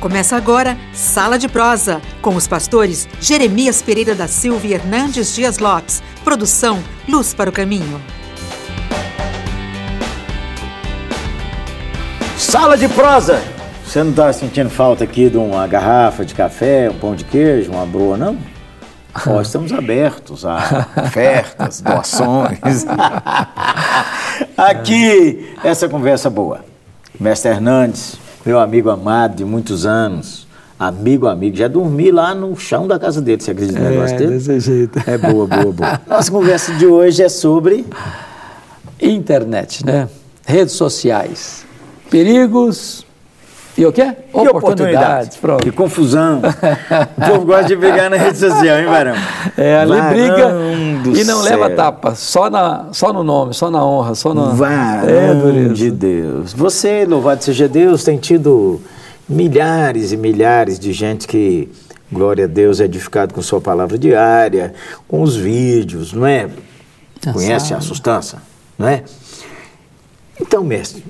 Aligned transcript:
Começa 0.00 0.36
agora 0.36 0.78
Sala 0.92 1.36
de 1.36 1.48
Prosa, 1.48 2.00
com 2.22 2.36
os 2.36 2.46
pastores 2.46 3.08
Jeremias 3.20 3.82
Pereira 3.82 4.14
da 4.14 4.28
Silva 4.28 4.64
e 4.64 4.72
Hernandes 4.72 5.34
Dias 5.34 5.58
Lopes. 5.58 6.00
Produção 6.22 6.78
Luz 7.08 7.34
para 7.34 7.50
o 7.50 7.52
Caminho. 7.52 8.00
Sala 12.36 12.78
de 12.78 12.88
Prosa! 12.88 13.42
Você 13.84 14.04
não 14.04 14.10
está 14.10 14.32
sentindo 14.32 14.70
falta 14.70 15.02
aqui 15.02 15.28
de 15.28 15.36
uma 15.36 15.66
garrafa 15.66 16.24
de 16.24 16.32
café, 16.32 16.88
um 16.88 16.94
pão 16.94 17.16
de 17.16 17.24
queijo, 17.24 17.72
uma 17.72 17.84
broa, 17.84 18.16
não? 18.16 18.38
Nós 19.26 19.48
estamos 19.48 19.72
abertos 19.72 20.44
a 20.44 20.86
ofertas, 21.06 21.80
doações. 21.82 22.86
aqui, 24.56 25.56
essa 25.64 25.88
conversa 25.88 26.30
boa. 26.30 26.64
Mestre 27.18 27.50
Hernandes, 27.50 28.16
meu 28.48 28.58
amigo 28.58 28.88
amado 28.88 29.36
de 29.36 29.44
muitos 29.44 29.84
anos, 29.84 30.46
amigo, 30.78 31.26
amigo, 31.26 31.54
já 31.54 31.68
dormi 31.68 32.10
lá 32.10 32.34
no 32.34 32.56
chão 32.56 32.88
da 32.88 32.98
casa 32.98 33.20
dele, 33.20 33.42
você 33.42 33.50
acredita 33.50 33.78
no 33.78 33.84
É, 33.84 33.90
negócio 33.90 34.16
dele? 34.16 34.30
desse 34.38 34.60
jeito. 34.60 34.98
É 35.06 35.18
boa, 35.18 35.46
boa, 35.46 35.70
boa. 35.70 36.00
Nossa 36.08 36.30
conversa 36.32 36.72
de 36.76 36.86
hoje 36.86 37.22
é 37.22 37.28
sobre 37.28 37.84
Internet, 38.98 39.84
né? 39.84 40.08
Redes 40.46 40.72
sociais. 40.76 41.66
Perigos 42.10 43.04
e 43.78 43.86
o 43.86 43.92
quê? 43.92 44.12
E 44.34 44.48
oportunidades. 44.48 45.36
Pronto. 45.36 45.62
Que 45.62 45.70
confusão. 45.70 46.42
o 47.16 47.26
povo 47.30 47.46
gosta 47.46 47.64
de 47.68 47.76
brigar 47.76 48.10
na 48.10 48.16
rede 48.16 48.36
social, 48.36 48.80
hein, 48.80 48.86
Varão? 48.86 49.14
É, 49.56 49.78
ali 49.78 49.92
Varão 49.92 50.10
briga 51.04 51.20
e 51.20 51.24
não 51.24 51.42
céu. 51.42 51.56
leva 51.58 51.70
tapa, 51.70 52.14
só, 52.16 52.50
na, 52.50 52.88
só 52.92 53.12
no 53.12 53.22
nome, 53.22 53.54
só 53.54 53.70
na 53.70 53.84
honra, 53.86 54.16
só 54.16 54.34
no. 54.34 54.52
Varão 54.52 55.08
É, 55.08 55.32
dureza. 55.32 55.74
de 55.74 55.90
Deus. 55.92 56.52
Você, 56.52 57.06
louvado 57.06 57.44
seja 57.44 57.68
Deus, 57.68 58.02
tem 58.02 58.18
tido 58.18 58.80
milhares 59.28 60.10
e 60.10 60.16
milhares 60.16 60.76
de 60.76 60.92
gente 60.92 61.28
que, 61.28 61.70
glória 62.10 62.46
a 62.46 62.48
Deus, 62.48 62.80
é 62.80 62.84
edificado 62.84 63.32
com 63.32 63.40
sua 63.40 63.60
palavra 63.60 63.96
diária, 63.96 64.74
com 65.06 65.22
os 65.22 65.36
vídeos, 65.36 66.12
não 66.12 66.26
é? 66.26 66.48
Já 67.24 67.32
Conhece 67.32 67.68
sabe. 67.68 67.78
a 67.78 67.80
sustância, 67.80 68.38
não 68.76 68.88
é? 68.88 69.04
Então, 70.40 70.64
mestre, 70.64 71.04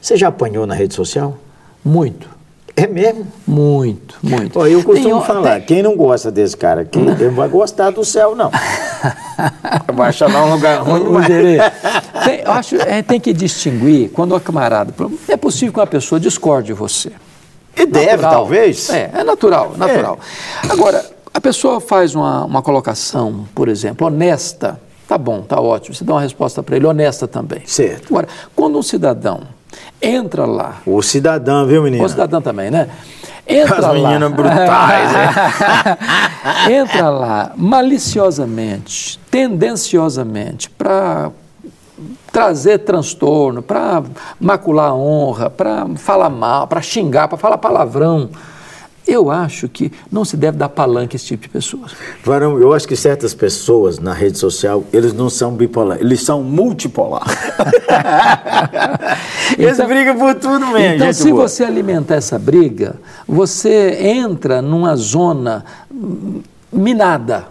você 0.00 0.16
já 0.16 0.28
apanhou 0.28 0.66
na 0.66 0.74
rede 0.74 0.94
social? 0.94 1.36
Muito, 1.84 2.28
É 2.76 2.86
mesmo? 2.86 3.26
muito, 3.46 4.16
muito. 4.22 4.58
Ó, 4.58 4.66
eu 4.66 4.82
costumo 4.84 5.18
Tem- 5.18 5.26
falar, 5.26 5.56
tem- 5.56 5.62
quem 5.62 5.82
não 5.82 5.96
gosta 5.96 6.30
desse 6.30 6.56
cara 6.56 6.82
aqui, 6.82 6.98
não 6.98 7.32
vai 7.32 7.48
gostar 7.48 7.90
do 7.90 8.04
céu, 8.04 8.34
não. 8.36 8.50
vai 9.94 10.08
achar 10.10 10.32
lá 10.32 10.44
um 10.44 10.52
lugar 10.54 10.78
ruim. 10.82 11.22
Gerê, 11.24 11.58
tem, 12.24 12.40
eu 12.40 12.52
acho 12.52 12.76
é, 12.76 13.02
tem 13.02 13.18
que 13.20 13.32
distinguir 13.32 14.10
quando 14.10 14.34
o 14.34 14.40
camarada. 14.40 14.94
É 15.28 15.36
possível 15.36 15.72
que 15.72 15.80
uma 15.80 15.86
pessoa 15.86 16.20
discorde 16.20 16.68
de 16.68 16.72
você. 16.72 17.12
E 17.76 17.86
deve, 17.86 18.06
Natural. 18.12 18.30
talvez. 18.32 18.90
É, 18.90 19.10
é 19.14 19.24
natural, 19.24 19.72
natural. 19.76 20.18
Agora, 20.68 21.04
a 21.32 21.40
pessoa 21.40 21.80
faz 21.80 22.14
uma, 22.14 22.44
uma 22.44 22.62
colocação, 22.62 23.46
por 23.54 23.68
exemplo, 23.68 24.06
honesta, 24.06 24.78
tá 25.08 25.16
bom, 25.16 25.40
tá 25.42 25.58
ótimo. 25.60 25.94
Você 25.94 26.04
dá 26.04 26.12
uma 26.12 26.20
resposta 26.20 26.62
para 26.62 26.76
ele 26.76 26.86
honesta 26.86 27.26
também. 27.26 27.62
Certo. 27.66 28.06
Agora, 28.10 28.28
quando 28.54 28.78
um 28.78 28.82
cidadão 28.82 29.40
entra 30.02 30.44
lá, 30.44 30.76
O 30.84 31.00
cidadão, 31.02 31.66
viu, 31.66 31.82
menino? 31.82 32.04
o 32.04 32.08
cidadão 32.08 32.42
também, 32.42 32.70
né? 32.70 32.88
Entra 33.46 33.76
As 33.76 33.84
lá. 33.84 33.92
meninas 33.92 34.32
brutais, 34.32 35.10
entra 36.70 37.08
lá 37.10 37.52
maliciosamente, 37.56 39.18
tendenciosamente, 39.30 40.70
para 40.70 41.30
trazer 42.30 42.78
transtorno, 42.78 43.60
para 43.62 44.02
macular 44.40 44.90
a 44.90 44.94
honra, 44.94 45.50
para 45.50 45.86
falar 45.96 46.30
mal, 46.30 46.66
para 46.66 46.80
xingar, 46.80 47.28
para 47.28 47.36
falar 47.38 47.58
palavrão. 47.58 48.30
Eu 49.06 49.30
acho 49.30 49.68
que 49.68 49.92
não 50.10 50.24
se 50.24 50.36
deve 50.36 50.56
dar 50.56 50.68
palanque 50.68 51.14
a 51.14 51.16
esse 51.16 51.26
tipo 51.26 51.42
de 51.42 51.48
pessoas. 51.48 51.92
Varão, 52.24 52.58
eu 52.58 52.72
acho 52.72 52.86
que 52.86 52.94
certas 52.94 53.34
pessoas 53.34 53.98
na 53.98 54.12
rede 54.12 54.38
social, 54.38 54.84
eles 54.92 55.12
não 55.12 55.28
são 55.28 55.52
bipolar, 55.54 55.98
eles 56.00 56.22
são 56.22 56.42
multipolar. 56.42 57.26
eles 59.58 59.74
Então- 59.74 59.86
brigam 59.88 60.16
por 60.16 60.34
tudo 60.36 60.66
mesmo, 60.68 60.94
Então, 60.96 61.12
se 61.12 61.30
boa. 61.32 61.48
você 61.48 61.64
alimentar 61.64 62.14
essa 62.16 62.38
briga, 62.38 62.96
você 63.26 63.98
entra 64.00 64.62
numa 64.62 64.94
zona 64.96 65.64
minada, 66.72 67.46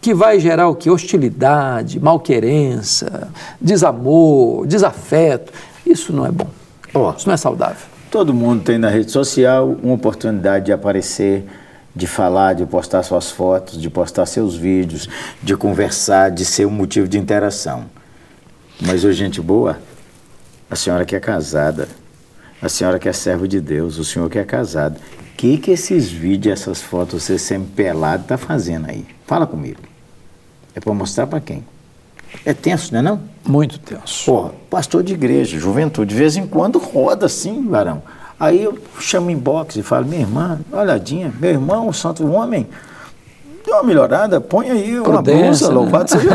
que 0.00 0.14
vai 0.14 0.40
gerar 0.40 0.68
o 0.68 0.74
que? 0.74 0.90
Hostilidade, 0.90 2.00
malquerença, 2.00 3.28
desamor, 3.60 4.66
desafeto. 4.66 5.52
Isso 5.86 6.12
não 6.12 6.26
é 6.26 6.30
bom. 6.32 6.48
Ó, 6.94 7.12
Isso 7.16 7.26
não 7.28 7.34
é 7.34 7.36
saudável. 7.36 7.91
Todo 8.12 8.34
mundo 8.34 8.62
tem 8.62 8.76
na 8.76 8.90
rede 8.90 9.10
social 9.10 9.74
uma 9.82 9.94
oportunidade 9.94 10.66
de 10.66 10.72
aparecer, 10.72 11.46
de 11.96 12.06
falar, 12.06 12.52
de 12.52 12.66
postar 12.66 13.02
suas 13.02 13.30
fotos, 13.30 13.80
de 13.80 13.88
postar 13.88 14.26
seus 14.26 14.54
vídeos, 14.54 15.08
de 15.42 15.56
conversar, 15.56 16.30
de 16.30 16.44
ser 16.44 16.66
um 16.66 16.70
motivo 16.70 17.08
de 17.08 17.16
interação. 17.16 17.86
Mas, 18.78 19.02
ô 19.02 19.10
gente 19.12 19.40
boa, 19.40 19.78
a 20.70 20.76
senhora 20.76 21.06
que 21.06 21.16
é 21.16 21.20
casada, 21.20 21.88
a 22.60 22.68
senhora 22.68 22.98
que 22.98 23.08
é 23.08 23.14
servo 23.14 23.48
de 23.48 23.62
Deus, 23.62 23.96
o 23.96 24.04
senhor 24.04 24.28
que 24.28 24.38
é 24.38 24.44
casado, 24.44 24.98
o 24.98 25.36
que, 25.38 25.56
que 25.56 25.70
esses 25.70 26.10
vídeos, 26.10 26.60
essas 26.60 26.82
fotos, 26.82 27.22
você 27.22 27.38
sempre 27.38 27.72
pelado, 27.74 28.24
tá 28.24 28.36
fazendo 28.36 28.90
aí? 28.90 29.06
Fala 29.26 29.46
comigo. 29.46 29.80
É 30.74 30.80
para 30.80 30.92
mostrar 30.92 31.26
para 31.26 31.40
quem? 31.40 31.64
É 32.44 32.52
tenso, 32.52 32.92
não 32.92 33.00
é 33.00 33.02
não? 33.02 33.20
Muito 33.46 33.78
tenso. 33.78 34.24
Porra, 34.26 34.50
pastor 34.70 35.02
de 35.02 35.12
igreja, 35.12 35.58
juventude, 35.58 36.10
de 36.10 36.16
vez 36.18 36.36
em 36.36 36.46
quando 36.46 36.78
roda 36.78 37.26
assim, 37.26 37.66
varão. 37.68 38.02
Aí 38.38 38.62
eu 38.64 38.78
chamo 38.98 39.30
em 39.30 39.36
boxe 39.36 39.80
e 39.80 39.82
falo, 39.82 40.06
minha 40.06 40.22
irmã, 40.22 40.60
olhadinha, 40.72 41.32
meu 41.38 41.50
irmão, 41.50 41.88
o 41.88 41.94
santo 41.94 42.26
homem, 42.28 42.66
deu 43.64 43.76
uma 43.76 43.84
melhorada, 43.84 44.40
põe 44.40 44.70
aí 44.70 44.98
uma 44.98 45.04
Prudência, 45.04 45.44
blusa, 45.44 45.68
né? 45.68 45.74
louvado 45.74 46.10
seja. 46.10 46.30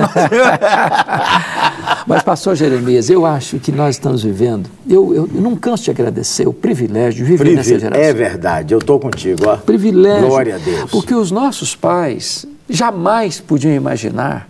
Mas, 2.08 2.24
pastor 2.24 2.56
Jeremias, 2.56 3.10
eu 3.10 3.26
acho 3.26 3.60
que 3.60 3.74
nós 3.74 3.96
estamos 3.96 4.24
vivendo, 4.24 4.70
eu, 4.90 5.14
eu 5.14 5.30
não 5.34 5.56
canso 5.56 5.84
de 5.84 5.92
agradecer 5.92 6.48
o 6.48 6.54
privilégio 6.54 7.26
de 7.26 7.32
viver 7.32 7.56
nessa 7.56 7.78
geração. 7.78 8.02
É 8.02 8.14
verdade, 8.14 8.74
eu 8.74 8.80
estou 8.80 8.98
contigo, 9.00 9.44
ó. 9.46 9.58
privilégio. 9.58 10.28
Glória 10.28 10.56
a 10.56 10.58
Deus. 10.58 10.90
Porque 10.90 11.14
os 11.14 11.30
nossos 11.30 11.76
pais 11.76 12.46
jamais 12.70 13.42
podiam 13.42 13.74
imaginar 13.74 14.48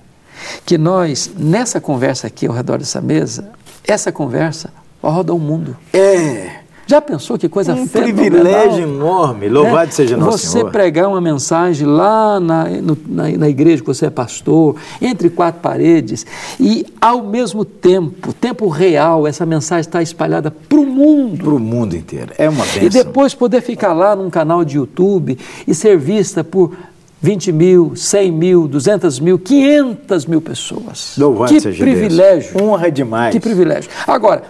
que 0.65 0.77
nós, 0.77 1.31
nessa 1.37 1.79
conversa 1.81 2.27
aqui 2.27 2.47
ao 2.47 2.53
redor 2.53 2.77
dessa 2.79 3.01
mesa, 3.01 3.49
essa 3.87 4.11
conversa 4.11 4.69
roda 5.01 5.33
o 5.33 5.39
mundo. 5.39 5.75
É, 5.93 6.49
Já 6.85 7.01
pensou 7.01 7.37
que 7.37 7.47
coisa 7.49 7.73
um 7.73 7.85
privilégio 7.87 8.83
enorme, 8.83 9.49
louvado 9.49 9.87
né? 9.87 9.91
seja 9.91 10.15
nosso 10.17 10.37
Você 10.39 10.47
Senhor. 10.59 10.71
pregar 10.71 11.07
uma 11.09 11.19
mensagem 11.19 11.85
lá 11.85 12.39
na, 12.39 12.65
no- 12.65 12.97
na, 13.07 13.27
na 13.29 13.49
igreja 13.49 13.81
que 13.81 13.87
você 13.87 14.05
é 14.05 14.09
pastor, 14.09 14.75
entre 15.01 15.29
quatro 15.29 15.61
paredes, 15.61 16.25
e 16.59 16.85
ao 17.01 17.23
mesmo 17.23 17.63
tempo, 17.65 18.31
tempo 18.33 18.67
real, 18.69 19.27
essa 19.27 19.45
mensagem 19.45 19.81
está 19.81 20.01
espalhada 20.01 20.49
para 20.49 20.79
o 20.79 20.85
mundo. 20.85 21.43
Para 21.43 21.53
o 21.53 21.59
mundo 21.59 21.95
inteiro, 21.95 22.31
é 22.37 22.49
uma 22.49 22.63
bênção. 22.65 22.83
E 22.83 22.89
depois 22.89 23.33
poder 23.33 23.61
ficar 23.61 23.91
lá 23.93 24.15
num 24.15 24.29
canal 24.29 24.63
de 24.65 24.77
YouTube 24.77 25.37
e 25.67 25.75
ser 25.75 25.97
vista 25.97 26.41
por 26.43 26.73
20 27.21 27.51
mil, 27.51 27.95
100 27.95 28.31
mil, 28.31 28.67
200 28.67 29.19
mil, 29.19 29.39
500 29.39 30.25
mil 30.25 30.41
pessoas. 30.41 31.15
Louvado 31.17 31.53
que 31.53 31.59
seja 31.59 31.83
Deus. 31.83 31.97
privilégio. 31.97 32.63
Honra 32.63 32.91
demais. 32.91 33.33
Que 33.33 33.39
privilégio. 33.39 33.89
Agora, 34.05 34.43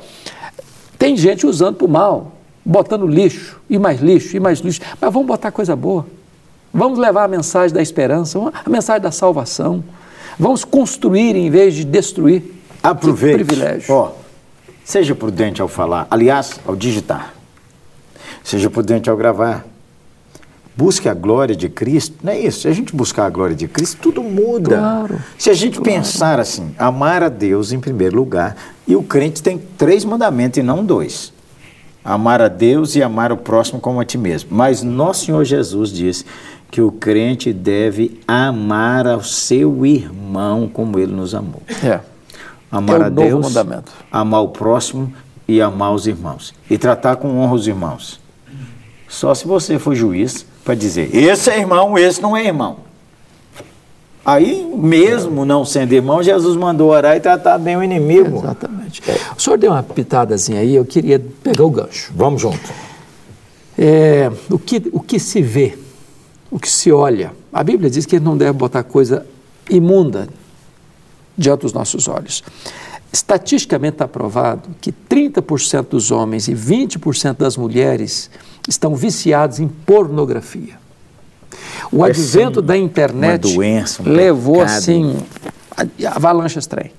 tem 0.98 1.16
gente 1.16 1.46
usando 1.46 1.76
para 1.76 1.86
o 1.86 1.90
mal, 1.90 2.34
botando 2.66 3.08
lixo, 3.08 3.60
e 3.70 3.80
mais 3.80 4.02
lixo, 4.02 4.36
e 4.36 4.40
mais 4.40 4.60
lixo. 4.60 4.82
Mas 5.00 5.14
vamos 5.14 5.28
botar 5.28 5.52
coisa 5.52 5.76
boa. 5.76 6.06
Vamos 6.74 7.00
levar 7.00 7.24
a 7.24 7.28
mensagem 7.28 7.74
da 7.74 7.82
esperança, 7.82 8.38
a 8.66 8.70
mensagem 8.70 9.02
da 9.02 9.12
salvação. 9.12 9.84
Vamos 10.38 10.66
construir 10.66 11.36
em 11.36 11.50
vez 11.50 11.74
de 11.74 11.86
destruir. 11.86 12.44
Aproveite. 12.84 13.40
Que 13.40 13.46
privilégio. 13.46 13.94
Ó, 13.94 14.12
seja 14.84 15.16
prudente 15.16 15.62
ao 15.62 15.68
falar, 15.68 16.06
aliás, 16.12 16.60
ao 16.68 16.76
digitar. 16.76 17.34
Seja 18.44 18.70
prudente 18.70 19.10
ao 19.10 19.16
gravar. 19.16 19.66
Busque 20.78 21.10
a 21.10 21.14
glória 21.16 21.56
de 21.56 21.68
Cristo. 21.68 22.16
Não 22.24 22.32
é 22.32 22.40
isso? 22.40 22.62
Se 22.62 22.68
a 22.68 22.72
gente 22.74 22.96
buscar 22.96 23.26
a 23.26 23.30
glória 23.32 23.56
de 23.56 23.68
Cristo, 23.68 23.98
tudo 24.00 24.22
muda. 24.22 24.78
Claro, 24.78 25.20
Se 25.38 25.50
a 25.50 25.54
gente 25.54 25.82
pensar 25.82 26.40
assim, 26.40 26.76
amar 26.78 27.24
a 27.24 27.30
Deus 27.30 27.72
em 27.72 27.80
primeiro 27.80 28.16
lugar, 28.16 28.56
e 28.88 28.96
o 28.96 29.02
crente 29.02 29.42
tem 29.42 29.58
três 29.78 30.06
mandamentos 30.06 30.58
e 30.60 30.64
não 30.64 30.86
dois. 30.86 31.34
Amar 32.06 32.42
a 32.42 32.48
Deus 32.48 32.96
e 32.96 33.02
amar 33.04 33.32
o 33.32 33.38
próximo 33.38 33.80
como 33.82 34.00
a 34.00 34.06
ti 34.06 34.18
mesmo. 34.18 34.50
Mas 34.56 34.82
nosso 34.84 35.26
Senhor 35.26 35.44
Jesus 35.44 35.92
disse 35.92 36.24
que 36.72 36.80
o 36.82 36.92
crente 36.92 37.52
deve 37.52 38.20
amar 38.28 39.08
ao 39.08 39.24
seu 39.24 39.86
irmão 39.86 40.70
como 40.72 41.00
ele 41.00 41.12
nos 41.14 41.34
amou 41.34 41.62
É. 41.84 42.00
amar 42.72 42.98
É 42.98 43.04
o 43.04 43.06
a 43.06 43.10
novo 43.10 43.22
Deus, 43.28 43.46
mandamento. 43.54 43.92
amar 44.12 44.42
o 44.42 44.50
próximo 44.50 45.12
e 45.48 45.60
amar 45.62 45.94
os 45.94 46.06
irmãos. 46.08 46.54
E 46.70 46.78
tratar 46.78 47.16
com 47.18 47.40
honra 47.40 47.56
os 47.56 47.68
irmãos. 47.68 48.20
Só 49.08 49.34
se 49.34 49.48
você 49.48 49.80
for 49.80 49.96
juiz 49.96 50.46
para 50.64 50.76
dizer, 50.76 51.16
esse 51.16 51.50
é 51.50 51.60
irmão, 51.60 51.98
esse 51.98 52.22
não 52.22 52.36
é 52.36 52.46
irmão. 52.46 52.88
Aí, 54.26 54.70
mesmo 54.76 55.46
não 55.46 55.64
sendo 55.64 55.94
irmão, 55.94 56.22
Jesus 56.22 56.58
mandou 56.58 56.90
orar 56.90 57.16
e 57.16 57.20
tratar 57.22 57.58
bem 57.58 57.78
o 57.78 57.84
inimigo. 57.84 58.40
Exatamente. 58.40 59.02
O 59.38 59.42
senhor 59.42 59.58
deu 59.58 59.72
uma 59.72 59.82
pitadazinha 59.82 60.60
aí, 60.60 60.76
eu 60.76 60.84
queria 60.84 61.18
pegar 61.42 61.64
o 61.64 61.70
gancho. 61.70 62.12
Vamos 62.14 62.42
junto. 62.42 62.60
É, 63.78 64.30
o, 64.50 64.60
que, 64.60 64.90
o 64.92 65.00
que 65.00 65.18
se 65.18 65.42
vê, 65.42 65.78
o 66.52 66.60
que 66.60 66.70
se 66.70 66.92
olha. 66.92 67.32
A 67.54 67.64
Bíblia 67.64 67.90
diz 67.90 68.06
que 68.06 68.20
não 68.20 68.36
deve 68.36 68.52
botar 68.52 68.84
coisa 68.84 69.26
imunda 69.70 70.28
diante 71.38 71.62
dos 71.62 71.72
nossos 71.72 72.10
olhos. 72.10 72.44
Estatisticamente 73.12 73.96
está 73.96 74.08
provado 74.08 74.70
que 74.82 74.92
30% 74.92 75.88
dos 75.90 76.12
homens 76.12 76.48
e 76.48 76.54
20% 76.54 77.38
das 77.38 77.56
mulheres 77.58 78.30
estão 78.68 78.96
viciados 78.96 79.60
em 79.60 79.68
pornografia. 79.68 80.76
O 81.92 82.06
É 82.06 82.10
advento 82.10 82.62
da 82.62 82.76
internet 82.78 83.54
doença, 83.54 84.04
um 84.04 84.10
levou 84.10 84.56
pecado. 84.60 84.78
assim 84.78 85.16
a- 85.76 86.16
avalanches 86.16 86.68
trem. 86.68 86.92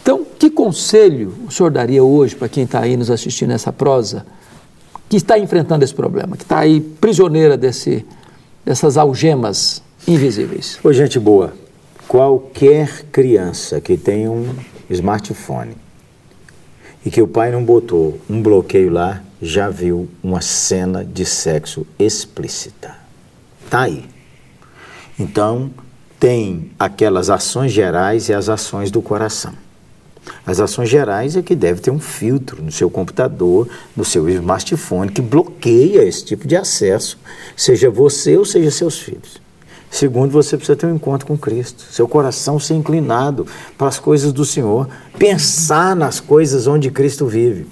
Então, 0.00 0.24
que 0.38 0.48
conselho 0.48 1.34
o 1.46 1.50
senhor 1.50 1.70
daria 1.70 2.02
hoje 2.04 2.34
para 2.36 2.48
quem 2.48 2.64
está 2.64 2.80
aí 2.80 2.96
nos 2.96 3.10
assistindo 3.10 3.48
nessa 3.50 3.72
prosa, 3.72 4.24
que 5.08 5.16
está 5.16 5.38
enfrentando 5.38 5.84
esse 5.84 5.94
problema, 5.94 6.36
que 6.36 6.44
está 6.44 6.60
aí 6.60 6.80
prisioneira 6.80 7.56
desse, 7.56 8.06
dessas 8.64 8.96
algemas 8.96 9.82
invisíveis? 10.06 10.78
Ô, 10.82 10.92
gente 10.92 11.18
boa, 11.18 11.52
qualquer 12.08 13.04
criança 13.12 13.80
que 13.80 13.96
tenha 13.96 14.30
um 14.30 14.54
smartphone 14.92 15.76
e 17.04 17.10
que 17.10 17.20
o 17.20 17.28
pai 17.28 17.50
não 17.50 17.64
botou 17.64 18.20
um 18.30 18.40
bloqueio 18.40 18.90
lá, 18.90 19.22
já 19.40 19.68
viu 19.68 20.08
uma 20.22 20.40
cena 20.40 21.04
de 21.04 21.24
sexo 21.24 21.86
explícita. 21.98 22.94
Tá 23.68 23.82
aí. 23.82 24.04
Então, 25.18 25.70
tem 26.20 26.70
aquelas 26.78 27.28
ações 27.28 27.72
gerais 27.72 28.28
e 28.28 28.32
as 28.32 28.48
ações 28.48 28.90
do 28.90 29.02
coração. 29.02 29.52
As 30.46 30.60
ações 30.60 30.88
gerais 30.88 31.36
é 31.36 31.42
que 31.42 31.56
deve 31.56 31.80
ter 31.80 31.90
um 31.90 31.98
filtro 31.98 32.62
no 32.62 32.70
seu 32.70 32.88
computador, 32.88 33.68
no 33.96 34.04
seu 34.04 34.28
smartphone, 34.28 35.10
que 35.10 35.20
bloqueia 35.20 36.04
esse 36.04 36.24
tipo 36.24 36.46
de 36.46 36.54
acesso, 36.54 37.18
seja 37.56 37.90
você 37.90 38.36
ou 38.36 38.44
seja 38.44 38.70
seus 38.70 39.00
filhos. 39.00 39.41
Segundo, 39.92 40.32
você 40.32 40.56
precisa 40.56 40.74
ter 40.74 40.86
um 40.86 40.94
encontro 40.94 41.26
com 41.26 41.36
Cristo, 41.36 41.82
seu 41.90 42.08
coração 42.08 42.58
ser 42.58 42.72
inclinado 42.72 43.46
para 43.76 43.88
as 43.88 43.98
coisas 43.98 44.32
do 44.32 44.42
Senhor, 44.42 44.88
pensar 45.18 45.94
nas 45.94 46.18
coisas 46.18 46.66
onde 46.66 46.90
Cristo 46.90 47.26
vive. 47.26 47.66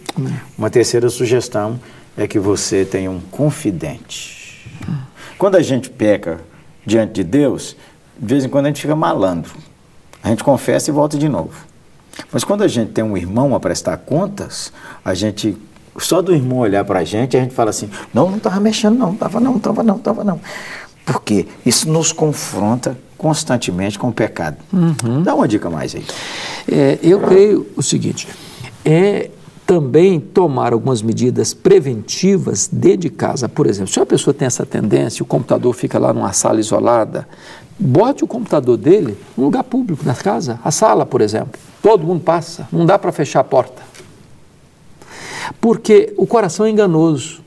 Uma 0.57 0.69
terceira 0.69 1.09
sugestão 1.09 1.81
é 2.19 2.29
que 2.29 2.39
você 2.39 2.85
tenha 2.85 3.11
um 3.11 3.21
confidente. 3.21 4.69
Quando 5.39 5.57
a 5.57 5.63
gente 5.63 5.89
peca 5.89 6.43
diante 6.85 7.15
de 7.15 7.25
Deus, 7.25 7.75
de 8.19 8.35
vez 8.35 8.45
em 8.45 8.51
quando 8.51 8.67
a 8.67 8.69
gente 8.69 8.83
fica 8.83 8.95
malandro. 8.95 9.55
A 10.23 10.29
gente 10.29 10.45
confessa 10.45 10.91
e 10.91 10.93
volta 10.93 11.17
de 11.17 11.27
novo. 11.27 11.55
Mas 12.31 12.45
quando 12.45 12.63
a 12.63 12.69
gente 12.69 12.93
tem 12.93 13.03
um 13.03 13.17
irmão 13.17 13.55
a 13.55 13.61
prestar 13.61 13.97
contas, 13.97 14.71
a 15.03 15.15
gente 15.15 15.57
só 15.99 16.21
do 16.21 16.35
irmão 16.35 16.59
olhar 16.59 16.85
para 16.85 17.01
a 17.01 17.05
gente, 17.05 17.35
a 17.37 17.41
gente 17.41 17.55
fala 17.55 17.71
assim: 17.71 17.91
não, 18.13 18.29
não 18.29 18.37
estava 18.37 18.61
mexendo, 18.61 18.99
não, 18.99 19.15
estava 19.15 19.41
não, 19.41 19.57
estava 19.57 19.83
não, 19.83 19.97
estava 19.97 20.23
não. 20.23 20.41
Porque 21.13 21.47
isso 21.65 21.91
nos 21.91 22.13
confronta 22.13 22.97
constantemente 23.17 23.99
com 23.99 24.09
o 24.09 24.13
pecado. 24.13 24.57
Dá 25.23 25.35
uma 25.35 25.47
dica 25.47 25.69
mais 25.69 25.95
aí. 25.95 26.05
É, 26.71 26.99
eu 27.03 27.21
creio 27.21 27.67
o 27.77 27.83
seguinte: 27.83 28.29
é 28.85 29.31
também 29.67 30.19
tomar 30.19 30.73
algumas 30.73 31.03
medidas 31.03 31.55
preventivas 31.55 32.69
dentro 32.73 33.03
de 33.03 33.11
casa. 33.11 33.49
Por 33.49 33.67
exemplo, 33.67 33.93
se 33.93 34.01
a 34.01 34.07
pessoa 34.07 34.35
tem 34.35 34.47
essa 34.47 34.67
tendência, 34.67 35.23
o 35.23 35.27
computador 35.27 35.73
fica 35.75 35.99
lá 35.99 36.13
numa 36.13 36.33
sala 36.33 36.59
isolada, 36.59 37.29
bote 37.79 38.25
o 38.25 38.27
computador 38.27 38.77
dele 38.77 39.17
num 39.37 39.45
lugar 39.45 39.65
público, 39.65 40.05
na 40.05 40.15
casa, 40.15 40.59
a 40.65 40.71
sala, 40.71 41.07
por 41.07 41.21
exemplo. 41.21 41.53
Todo 41.83 42.05
mundo 42.05 42.21
passa, 42.21 42.67
não 42.73 42.85
dá 42.85 42.99
para 42.99 43.13
fechar 43.13 43.41
a 43.41 43.45
porta. 43.45 43.83
Porque 45.61 46.13
o 46.17 46.27
coração 46.27 46.67
é 46.67 46.71
enganoso. 46.71 47.41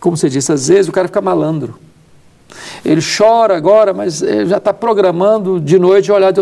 Como 0.00 0.16
você 0.16 0.28
disse, 0.28 0.52
às 0.52 0.68
vezes 0.68 0.88
o 0.88 0.92
cara 0.92 1.08
fica 1.08 1.20
malandro. 1.20 1.78
Ele 2.84 3.00
chora 3.00 3.56
agora, 3.56 3.92
mas 3.94 4.18
já 4.46 4.56
está 4.58 4.72
programando 4.72 5.60
de 5.60 5.78
noite 5.78 6.10
olhar, 6.12 6.32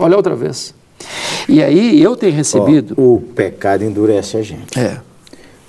olhar 0.00 0.16
outra 0.16 0.34
vez. 0.36 0.74
E 1.48 1.62
aí 1.62 2.00
eu 2.02 2.14
tenho 2.16 2.34
recebido. 2.34 2.94
Ó, 2.98 3.00
o 3.02 3.20
pecado 3.20 3.82
endurece 3.84 4.36
a 4.36 4.42
gente. 4.42 4.78
É. 4.78 4.98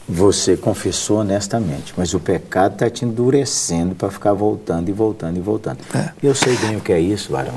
Você 0.09 0.57
confessou 0.57 1.19
honestamente, 1.19 1.93
mas 1.95 2.13
o 2.13 2.19
pecado 2.19 2.73
está 2.73 2.89
te 2.89 3.05
endurecendo 3.05 3.95
para 3.95 4.09
ficar 4.11 4.33
voltando 4.33 4.89
e 4.89 4.91
voltando 4.91 5.37
e 5.37 5.39
voltando. 5.39 5.77
É. 5.95 6.09
Eu 6.21 6.35
sei 6.35 6.57
bem 6.57 6.75
o 6.75 6.81
que 6.81 6.91
é 6.91 6.99
isso, 6.99 7.31
varão, 7.31 7.53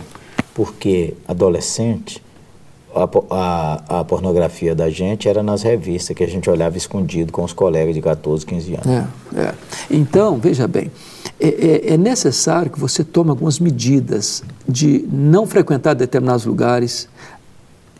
porque 0.55 1.15
adolescente, 1.27 2.23
a, 2.95 3.09
a- 3.89 4.01
a 4.01 4.05
pornografia 4.05 4.73
da 4.73 4.89
gente 4.89 5.29
era 5.29 5.43
nas 5.43 5.63
revistas 5.63 6.17
que 6.17 6.23
a 6.23 6.29
gente 6.29 6.49
olhava 6.49 6.77
escondido 6.77 7.33
com 7.33 7.43
os 7.43 7.53
colegas 7.53 7.93
de 7.93 8.01
14, 8.01 8.47
15 8.47 8.75
anos. 8.75 8.87
É, 8.87 9.41
é. 9.41 9.55
Então, 9.91 10.39
veja 10.39 10.69
bem, 10.69 10.93
é, 11.49 11.91
é- 11.91 11.95
é 11.95 11.97
necessário 11.97 12.71
que 12.71 12.79
você 12.81 13.05
tome 13.05 13.31
algumas 13.31 13.59
medidas 13.61 14.43
de 14.69 15.05
não 15.13 15.47
frequentar 15.47 15.95
determinados 15.95 16.45
lugares, 16.45 17.09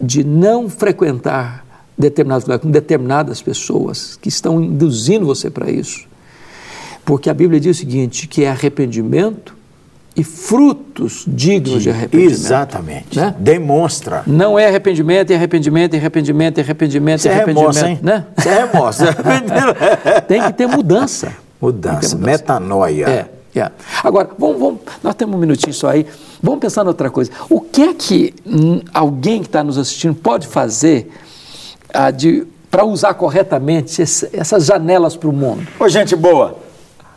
de 0.01 0.25
não 0.25 0.69
frequentar 0.69 1.65
determinados 1.97 2.45
lugares 2.45 2.63
com 2.63 2.71
determinadas 2.71 3.41
pessoas 3.43 4.17
que 4.21 4.29
estão 4.29 4.63
induzindo 4.63 5.27
você 5.27 5.51
para 5.51 5.71
isso. 5.71 6.07
Porque 7.05 7.29
a 7.29 7.35
Bíblia 7.35 7.61
diz 7.61 7.77
o 7.77 7.81
seguinte, 7.81 8.27
que 8.27 8.45
é 8.45 8.51
arrependimento 8.51 9.55
e 10.17 10.25
frutos 10.25 11.25
dignos 11.27 11.83
de 11.83 11.91
arrependimento. 11.91 12.33
Exatamente. 12.33 13.19
Né? 13.19 13.35
Demonstra. 13.39 14.23
Não 14.27 14.59
é 14.59 14.67
arrependimento, 14.69 15.31
é 15.33 15.35
arrependimento, 15.37 15.95
é 15.95 15.99
arrependimento, 15.99 16.59
é 16.59 16.61
arrependimento, 16.63 17.27
é 17.27 17.31
arrependimento. 17.31 17.75
remorso, 17.75 17.87
hein? 17.87 17.99
Né? 18.03 18.25
Isso 18.39 18.49
é 18.49 18.65
remorso. 18.67 19.03
Tem 20.27 20.43
que 20.43 20.53
ter 20.53 20.67
mudança. 20.67 21.33
Mudança, 21.61 22.17
ter 22.17 22.23
metanoia. 22.25 23.07
É, 23.09 23.27
é. 23.61 23.71
Agora, 24.03 24.29
vamos, 24.39 24.59
vamos- 24.59 24.81
nós 25.03 25.15
temos 25.15 25.35
um 25.37 25.39
minutinho 25.39 25.73
só 25.75 25.91
aí. 25.91 26.07
Vamos 26.43 26.61
pensar 26.61 26.85
em 26.85 26.89
outra 26.89 27.09
coisa. 27.11 27.31
O 27.49 27.61
que 27.61 27.83
é 27.83 27.95
que 27.95 28.35
alguém 28.93 29.41
que 29.41 29.47
está 29.49 29.63
nos 29.63 29.79
assistindo 29.79 30.15
pode 30.15 30.47
fazer 30.47 31.11
ah, 31.93 32.09
para 32.71 32.85
usar 32.85 33.15
corretamente 33.15 34.03
esse- 34.03 34.29
essas 34.33 34.67
janelas 34.67 35.17
para 35.17 35.29
o 35.29 35.33
mundo? 35.33 35.67
Ô, 35.79 35.89
gente 35.89 36.17
boa, 36.17 36.57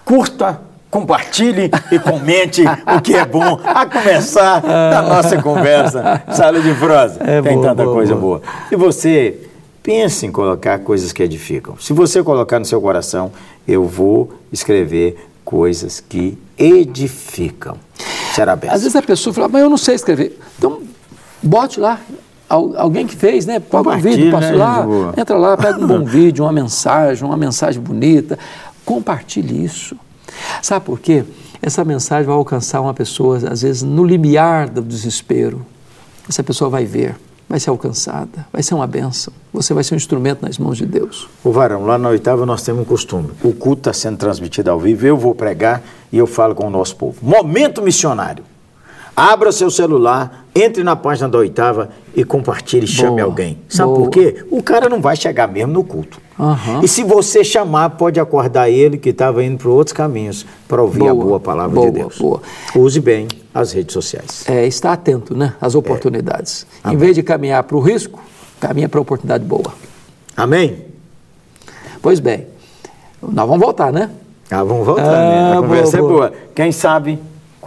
curta, 0.06 0.62
compartilhe 0.92 1.70
e 1.92 2.00
comente 2.00 2.64
o 2.96 3.02
que 3.02 3.14
é 3.16 3.26
bom 3.26 3.60
a 3.66 3.86
começar 3.86 4.62
da 4.62 5.02
nossa 5.02 5.42
conversa. 5.42 6.22
Sala 6.32 6.62
de 6.62 6.74
prosa. 6.76 7.20
É 7.22 7.42
Tem 7.42 7.54
boa, 7.56 7.68
tanta 7.70 7.84
boa, 7.84 7.96
coisa 7.96 8.16
boa. 8.16 8.40
boa. 8.40 8.42
E 8.72 8.76
você, 8.76 9.40
pense 9.84 10.26
em 10.26 10.32
colocar 10.32 10.80
coisas 10.80 11.12
que 11.12 11.24
edificam. 11.24 11.76
Se 11.80 11.94
você 11.94 12.22
colocar 12.24 12.60
no 12.60 12.66
seu 12.66 12.80
coração, 12.82 13.32
eu 13.68 13.86
vou 13.86 14.32
escrever 14.52 15.27
coisas 15.48 16.02
que 16.02 16.38
edificam. 16.58 17.78
Será 18.36 18.54
bem. 18.54 18.70
Às 18.70 18.82
vezes 18.82 18.98
a 18.98 19.02
pessoa 19.02 19.34
fala, 19.34 19.48
mas 19.48 19.62
eu 19.62 19.70
não 19.70 19.78
sei 19.78 19.96
escrever. 19.96 20.38
Então, 20.58 20.82
bote 21.42 21.80
lá. 21.80 22.02
Al- 22.50 22.74
alguém 22.78 23.08
que 23.08 23.16
fez, 23.16 23.46
né? 23.46 23.58
Pega 23.58 23.90
um 23.90 23.98
vídeo, 23.98 24.30
passa 24.30 24.52
né, 24.52 24.58
lá, 24.58 24.82
boa? 24.82 25.14
entra 25.16 25.38
lá, 25.38 25.56
pega 25.56 25.80
um 25.80 25.88
bom 25.88 26.04
vídeo, 26.06 26.44
uma 26.44 26.52
mensagem, 26.52 27.24
uma 27.26 27.38
mensagem 27.38 27.82
bonita. 27.82 28.38
Compartilhe 28.84 29.64
isso. 29.64 29.96
Sabe 30.62 30.86
por 30.86 31.00
quê? 31.00 31.24
Essa 31.62 31.86
mensagem 31.86 32.26
vai 32.26 32.36
alcançar 32.36 32.82
uma 32.82 32.94
pessoa, 32.94 33.38
às 33.50 33.62
vezes, 33.62 33.84
no 33.84 34.04
limiar 34.04 34.68
do 34.70 34.82
desespero. 34.82 35.66
Essa 36.28 36.44
pessoa 36.44 36.70
vai 36.70 36.84
ver, 36.84 37.16
vai 37.50 37.60
ser 37.60 37.70
alcançada, 37.70 38.46
vai 38.52 38.62
ser 38.62 38.76
uma 38.76 38.88
bênção. 38.88 39.32
Você 39.54 39.74
vai 39.74 39.84
ser 39.84 39.94
um 39.94 39.98
instrumento 39.98 40.42
nas 40.42 40.58
mãos 40.58 40.78
de 40.78 40.86
Deus. 40.86 41.28
O 41.44 41.52
varão, 41.52 41.86
lá 41.86 41.98
na 41.98 42.10
oitava 42.10 42.46
nós 42.46 42.62
temos 42.62 42.82
um 42.82 42.86
costume. 42.86 43.30
O 43.44 43.54
culto 43.54 43.90
está 43.90 43.94
sendo 43.94 44.18
transmitido 44.18 44.70
ao 44.70 44.80
vivo, 44.80 45.06
eu 45.06 45.18
vou 45.18 45.34
pregar 45.34 45.82
e 46.12 46.18
eu 46.18 46.28
falo 46.28 46.54
com 46.54 46.68
o 46.68 46.70
nosso 46.70 46.96
povo. 46.96 47.18
Momento 47.22 47.82
missionário. 47.82 48.44
Abra 49.20 49.52
seu 49.52 49.72
celular, 49.72 50.46
entre 50.54 50.84
na 50.84 50.96
página 50.96 51.28
da 51.28 51.40
oitava 51.40 51.90
e 52.16 52.24
compartilhe 52.24 52.86
e 52.86 52.88
chame 52.88 53.16
Boa, 53.16 53.24
alguém. 53.24 53.58
Sabe 53.68 53.90
boa. 53.90 54.02
por 54.02 54.10
quê? 54.12 54.46
O 54.52 54.62
cara 54.62 54.88
não 54.88 55.02
vai 55.02 55.16
chegar 55.16 55.48
mesmo 55.48 55.74
no 55.74 55.84
culto. 55.84 56.22
Aham. 56.40 56.82
E 56.84 56.88
se 56.88 57.04
você 57.04 57.44
chamar, 57.44 57.90
pode 57.98 58.20
acordar 58.20 58.70
ele 58.70 58.96
que 58.96 59.10
estava 59.10 59.44
indo 59.44 59.58
para 59.58 59.70
outros 59.72 59.92
caminhos 59.92 60.46
para 60.68 60.84
ouvir 60.84 61.08
a 61.08 61.14
Boa, 61.16 61.26
boa 61.26 61.40
palavra 61.40 61.74
boa, 61.74 61.88
de 61.88 61.94
Deus. 61.98 62.20
boa. 62.20 62.42
Use 62.76 63.00
bem 63.00 63.28
as 63.52 63.72
redes 63.72 63.92
sociais. 63.94 64.44
É, 64.48 64.68
estar 64.68 64.94
atento 64.94 65.36
né, 65.36 65.56
às 65.60 65.74
oportunidades. 65.74 66.68
É. 66.86 66.92
Em 66.94 66.96
vez 66.96 67.16
de 67.16 67.24
caminhar 67.24 67.64
para 67.64 67.76
o 67.76 67.80
risco, 67.80 68.20
caminha 68.60 68.88
para 68.88 69.00
a 69.00 69.02
oportunidade 69.02 69.44
boa. 69.44 69.74
Amém? 70.36 70.86
Pois 72.04 72.20
bem, 72.20 72.46
nós 73.20 73.48
vamos 73.48 73.62
voltar, 73.66 73.92
né? 73.92 74.12
Ah, 74.52 74.64
vamos 74.64 74.86
voltar, 74.86 75.04
Ah, 75.08 75.30
né? 75.30 75.50
A 75.50 75.56
boa, 75.56 75.62
conversa 75.64 75.98
boa. 75.98 76.08
é 76.12 76.14
boa. 76.14 76.34
Quem 76.54 76.72
sabe 76.72 77.18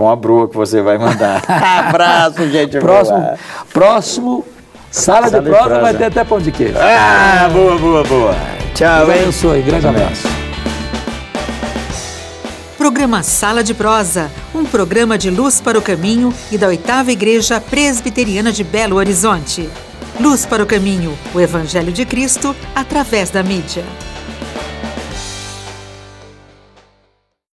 com 0.01 0.09
a 0.09 0.17
broa 0.17 0.49
que 0.49 0.57
você 0.57 0.81
vai 0.81 0.97
mandar. 0.97 1.43
Abraço, 1.87 2.49
gente 2.49 2.79
Próximo, 2.79 3.19
boa. 3.19 3.39
próximo 3.71 4.47
Sala, 4.91 5.29
Sala 5.29 5.43
de 5.43 5.51
de 5.51 5.55
prosa 5.55 5.79
vai 5.79 5.93
ter 5.93 6.05
até 6.05 6.25
pão 6.25 6.39
de 6.41 6.51
queijo. 6.51 6.75
Ah, 6.79 7.51
boa, 7.53 7.77
boa, 7.77 8.03
boa. 8.05 8.35
Tchau, 8.75 9.05
Deus 9.05 9.15
hein? 9.15 9.23
abençoe. 9.23 9.61
Grande 9.61 9.87
Amém. 9.87 10.03
abraço. 10.03 10.27
Programa 12.79 13.23
Sala 13.23 13.63
de 13.63 13.75
Prosa, 13.75 14.31
um 14.55 14.65
programa 14.65 15.19
de 15.19 15.29
luz 15.29 15.61
para 15.61 15.79
o 15.79 15.83
caminho 15.83 16.33
e 16.51 16.57
da 16.57 16.69
oitava 16.69 17.13
Igreja 17.13 17.61
Presbiteriana 17.61 18.51
de 18.51 18.65
Belo 18.65 18.97
Horizonte. 18.97 19.69
Luz 20.19 20.47
para 20.47 20.63
o 20.63 20.67
caminho, 20.67 21.13
o 21.35 21.41
Evangelho 21.41 21.93
de 21.93 22.07
Cristo 22.07 22.57
através 22.75 23.29
da 23.29 23.43
mídia. 23.43 23.85